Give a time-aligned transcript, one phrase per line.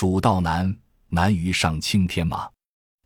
[0.00, 0.72] 蜀道难，
[1.08, 2.48] 难于上青天嘛。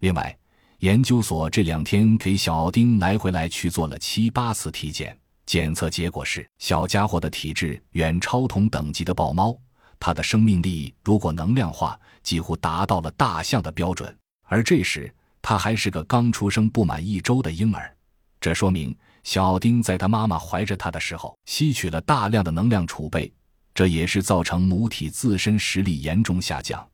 [0.00, 0.38] 另外，
[0.80, 9.56] 研究所这两天给小丁来回来去做了七八次体检，检测结果是小家伙的体质远超同等级的豹猫，
[9.98, 14.14] 它的生命力如果能量化，几乎达到了大象的标准。
[14.42, 17.96] 而这时，他还是个刚出生不满一周的婴儿，
[18.38, 23.32] 这说明小丁在他妈妈怀着他的时候吸取了大量的能量储备，
[23.74, 26.86] 这也是造成母体自身实力严重下降，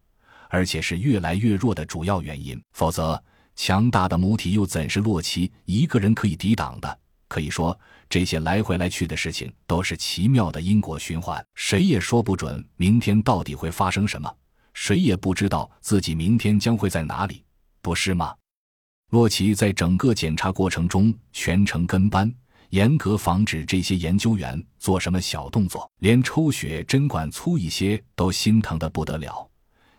[0.49, 2.61] 而且是越来越弱的主要原因。
[2.73, 3.23] 否则，
[3.57, 6.99] 强大的母体又怎是洛奇一个人可以抵挡的？
[7.27, 7.79] 可以说，
[8.09, 14.35] 这些来回来去的事情都是奇妙的因果循环，谁也说不准明天到底会发生什么，
[14.73, 17.45] 谁也不知道自己明天将会在哪里。
[17.83, 18.35] 不是吗？
[19.11, 22.33] 洛奇在整个检查过程中全程跟班，
[22.71, 29.49] 严格防止这些研究员做什么小动作，连抽血针管粗一些都心疼的不得了。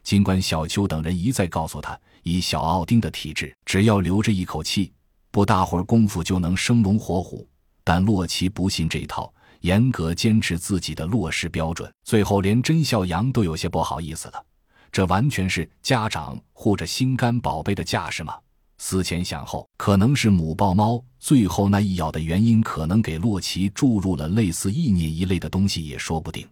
[0.04, 4.94] 尽管小邱等人一再告诉他，以小奥丁的体质，只要留着一口气，
[5.32, 7.48] 不大会儿功夫就能生龙活虎，
[7.84, 9.32] 但洛奇不信这套，
[9.62, 11.92] 严格坚持自己的落实标准。
[12.04, 14.46] 最后，连甄孝阳都有些不好意思了。
[14.92, 18.36] 这完全是家长护着心肝宝贝的架势吗？
[18.80, 26.48] 思前想后，可能是母豹猫最后那一咬的原因，可能给洛奇注入了类似意念一类的东西，也说不定。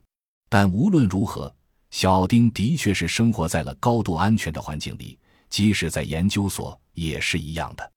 [0.49, 1.51] 但无论如何，
[1.89, 5.17] 小丁的确是生活在了高度安全的环境里，
[5.49, 7.91] 即使在研究所也是一样的。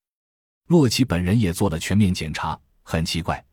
[0.67, 3.43] 洛奇本人也做了全面检查，很奇怪，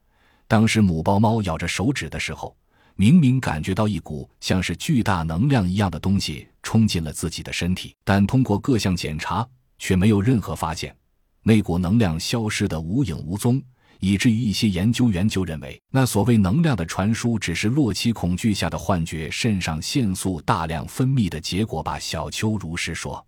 [0.46, 2.56] 当时母豹猫咬着手指的时候。
[3.00, 10.94] 明明感觉到一股像是巨大能量一样的东西冲进了自己的身体，但通过各项检查却没有任何发现，
[11.42, 13.62] 那股能量消失得无影无踪，
[14.00, 21.98] 以至于一些研究员就认为那所谓能量的传输只是洛奇恐惧下的幻觉，肾上腺素大量分泌的结果吧。
[21.98, 23.24] 小邱如是说，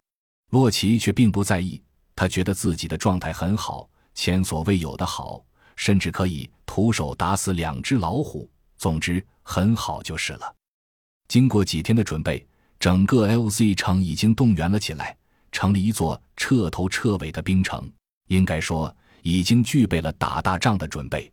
[0.50, 1.80] 洛奇却并不在意，
[2.14, 5.44] 他觉得自己的状态很好，前所未有的好，
[5.76, 8.50] 甚至可以徒手打死两只老虎。
[8.76, 10.54] 总之很好就是了。
[11.28, 12.46] 经过几天的准备，
[12.78, 15.16] 整个 LZ 城已经动员了起来，
[15.52, 17.90] 成了一座彻头彻尾的冰城。
[18.28, 21.30] 应该说，已经具备了打大仗的准备。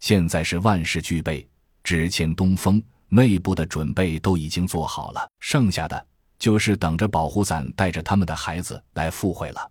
[0.00, 1.48] 现在是万事俱备，
[1.82, 2.82] 只欠东风。
[3.10, 6.06] 内部的准备都已经做好了，剩下的
[6.38, 9.70] 就是等着保护伞带着他们的孩子来赴会了。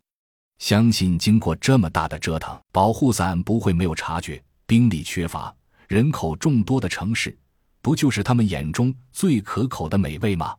[0.58, 5.56] 相信经过这么大的折腾，保护伞不会没有察觉兵力缺乏。
[5.88, 7.38] 人口众多的城市，
[7.80, 10.56] 不就是他们眼中最可口的美味吗？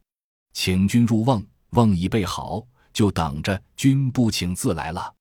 [0.52, 2.64] 请君入瓮，瓮已备好，
[2.98, 5.17] 就等着君不请自来了。